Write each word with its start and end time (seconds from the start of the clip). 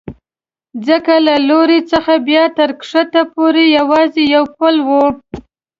ځکه 0.87 1.13
له 1.27 1.35
لوړې 1.47 1.79
څخه 1.91 2.13
بیا 2.27 2.43
تر 2.57 2.69
کښته 2.79 3.21
پورې 3.33 3.63
یوازې 3.77 4.23
یو 4.35 4.43
پل 4.57 4.75
و. 4.87 4.89